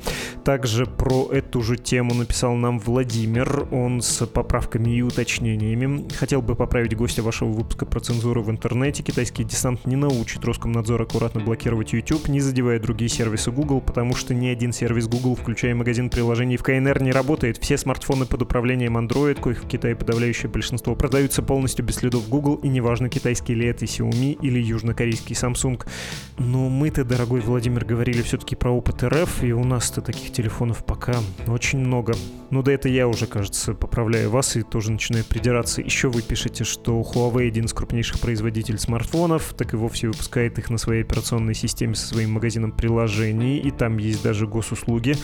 [0.45, 6.09] Также про эту же тему написал нам Владимир, он с поправками и уточнениями.
[6.15, 9.03] Хотел бы поправить гостя вашего выпуска про цензуру в интернете.
[9.03, 14.35] Китайский десант не научит Роскомнадзор аккуратно блокировать YouTube, не задевая другие сервисы Google, потому что
[14.35, 17.59] ни один сервис Google, включая магазин приложений в КНР, не работает.
[17.59, 22.57] Все смартфоны под управлением Android, коих в Китае подавляющее большинство, продаются полностью без следов Google,
[22.57, 25.85] и неважно, китайский ли это Xiaomi или южнокорейский Samsung.
[26.39, 31.17] Но мы-то, дорогой Владимир, говорили все-таки про опыт РФ, и у нас-то таких телефонов пока
[31.47, 32.15] очень много.
[32.51, 35.80] Ну да это я уже, кажется, поправляю вас и тоже начинаю придираться.
[35.80, 40.68] Еще вы пишете, что Huawei один из крупнейших производителей смартфонов, так и вовсе выпускает их
[40.70, 45.14] на своей операционной системе со своим магазином приложений, и там есть даже госуслуги.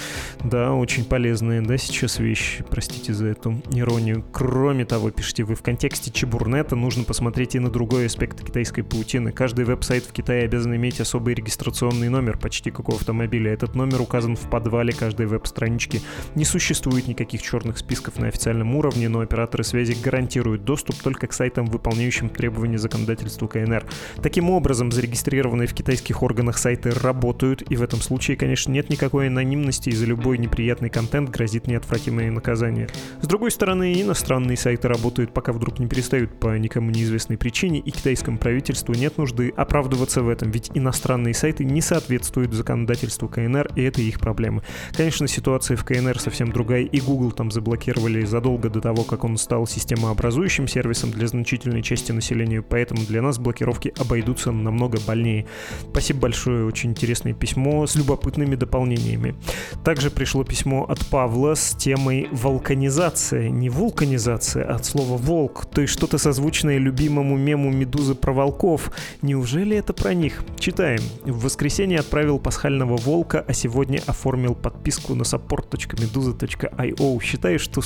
[0.42, 4.24] Да, очень полезные, да, сейчас вещи, простите за эту иронию.
[4.32, 9.30] Кроме того, пишите вы в контексте Чебурнета, нужно посмотреть и на другой аспект китайской паутины.
[9.30, 13.52] Каждый веб-сайт в Китае обязан иметь особый регистрационный номер, почти как у автомобиля.
[13.52, 16.00] Этот номер указан в подвале каждой веб-странички.
[16.34, 21.32] Не существует никаких черных списков на официальном уровне, но операторы связи гарантируют доступ только к
[21.32, 23.84] сайтам, выполняющим требования законодательства КНР.
[24.22, 29.28] Таким образом, зарегистрированные в китайских органах сайты работают, и в этом случае, конечно, нет никакой
[29.28, 32.88] анонимности, и за любой неприятный контент грозит неотвратимое наказание.
[33.20, 37.90] С другой стороны, иностранные сайты работают, пока вдруг не перестают по никому неизвестной причине, и
[37.90, 43.82] китайскому правительству нет нужды оправдываться в этом, ведь иностранные сайты не соответствуют законодательству КНР, и
[43.82, 44.62] это их проблемы.
[44.96, 49.38] Конечно, ситуация в КНР совсем другая, и Google там заблокировали задолго до того, как он
[49.38, 55.46] стал системообразующим сервисом для значительной части населения, поэтому для нас блокировки обойдутся намного больнее.
[55.90, 59.34] Спасибо большое, очень интересное письмо с любопытными дополнениями.
[59.82, 63.48] Также пришло письмо от Павла с темой «Волканизация».
[63.48, 68.90] Не вулканизация, а от слова «волк», то есть что-то созвучное любимому мему «Медузы про волков».
[69.22, 70.44] Неужели это про них?
[70.58, 71.00] Читаем.
[71.24, 77.22] В воскресенье отправил пасхального волка, а сегодня оформил подписку на support.meduza.io.
[77.22, 77.80] Считаю, что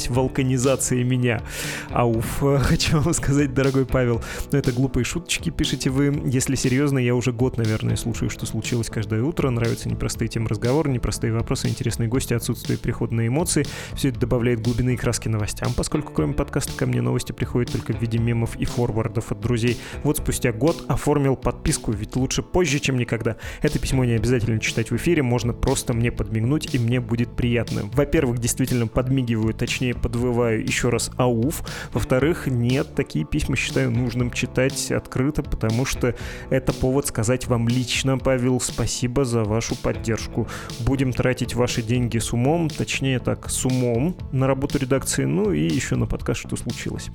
[0.00, 1.42] случилась вулканизация меня.
[1.90, 4.22] Ауф, хочу вам сказать, дорогой Павел,
[4.52, 6.22] но это глупые шуточки, пишите вы.
[6.26, 9.50] Если серьезно, я уже год, наверное, слушаю, что случилось каждое утро.
[9.50, 13.66] Нравятся непростые темы разговора, непростые вопросы, интересные гости, отсутствие перехода эмоции.
[13.94, 17.92] Все это добавляет глубины и краски новостям, поскольку кроме подкаста ко мне новости приходят только
[17.92, 19.78] в виде мемов и форвардов от друзей.
[20.04, 23.36] Вот спустя год оформил подписку, ведь лучше позже, чем никогда.
[23.62, 27.90] Это письмо не обязательно читать в эфире, можно просто мне подмигнуть, и мне будет приятно.
[27.92, 31.62] Во-первых, действительно подмигиваю, точнее подвываю еще раз ауф.
[31.92, 36.14] Во-вторых, нет, такие письма считаю нужным читать открыто, потому что
[36.50, 40.48] это повод сказать вам лично, Павел, спасибо за вашу поддержку.
[40.80, 45.62] Будем тратить ваши деньги с умом, точнее так, с умом на работу редакции, ну и
[45.62, 47.08] еще на подкаст «Что случилось?».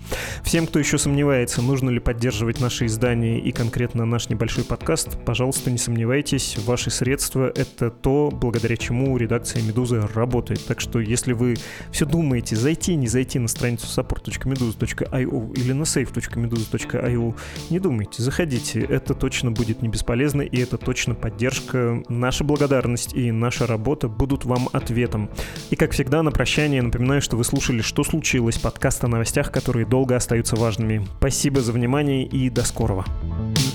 [0.43, 5.72] Всем, кто еще сомневается, нужно ли поддерживать наши издания и конкретно наш небольшой подкаст, пожалуйста,
[5.72, 10.66] не сомневайтесь, ваши средства— это то, благодаря чему редакция «Медузы» работает.
[10.66, 11.55] Так что, если вы
[11.91, 17.36] все думаете, зайти, не зайти на страницу support.meduza.io или на save.meduza.io,
[17.70, 18.82] не думайте, заходите.
[18.82, 22.03] Это точно будет не бесполезно, и это точно поддержка.
[22.10, 25.30] Наша благодарность и наша работа будут вам ответом.
[25.70, 29.86] И, как всегда, на прощание напоминаю, что вы слушали «Что случилось?» подкаст о новостях, которые
[29.86, 31.08] долго остаются важными.
[31.18, 33.06] Спасибо за внимание и до скорого.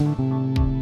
[0.01, 0.80] thank you